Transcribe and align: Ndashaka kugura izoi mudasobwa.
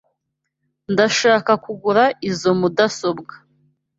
Ndashaka 0.93 1.51
kugura 1.63 2.03
izoi 2.29 2.55
mudasobwa. 2.59 3.33